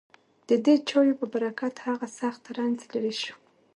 [0.49, 3.35] ددې چایو په برکت هغه سخت رنځ لېرې شو.